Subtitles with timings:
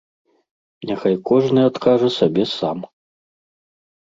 [0.91, 2.77] Няхай кожны адкажа сабе сам.